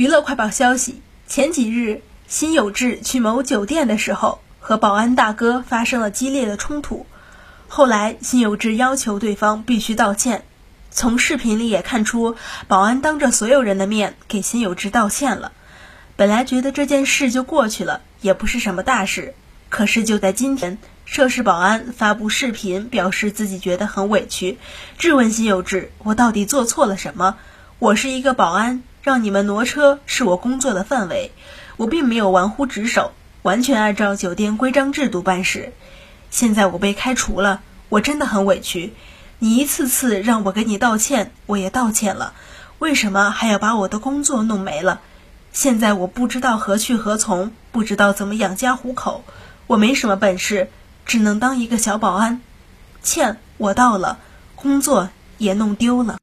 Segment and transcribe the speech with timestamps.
[0.00, 7.04] 娱乐快报消息：前几日，辛有志去某酒店的时候，和保安大哥发生了激烈的冲突。
[7.68, 10.44] 后来，辛有志要求对方必须道歉。
[10.90, 12.34] 从视频里也看出，
[12.66, 15.52] 保安当着所有人的面给辛有志道歉了。
[16.16, 19.34] 本来觉得这件事就过去了，也不是什么大事。
[19.68, 24.56] 可是就在今天，涉事保安发布视频，表示自己觉得很委屈，
[24.96, 27.36] 质问辛有志：“我到底做错了什么？
[27.80, 31.32] 我是一个保安。”让你们挪车是我工作的范围，
[31.78, 35.72] 我并没有玩忽职守，完全按照酒店规章制度办事。
[36.30, 38.92] 现在我被开除了，我真的很委屈。
[39.38, 42.34] 你一次次让我给你道歉，我也道歉了，
[42.78, 45.00] 为什么还要把我的工作弄没了？
[45.50, 49.24] 现在我不知道何去何从，不知道怎么养家糊口，
[49.66, 50.68] 我没什么本事，
[51.06, 52.42] 只能当一个小保安。
[53.02, 54.18] 歉我道了，
[54.56, 55.08] 工作
[55.38, 56.19] 也弄丢了。